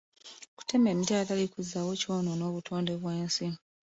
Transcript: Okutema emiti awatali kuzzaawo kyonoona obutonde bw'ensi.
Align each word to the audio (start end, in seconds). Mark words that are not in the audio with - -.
Okutema 0.53 0.87
emiti 0.89 1.11
awatali 1.13 1.45
kuzzaawo 1.53 1.91
kyonoona 2.01 2.43
obutonde 2.49 2.93
bw'ensi. 3.01 3.47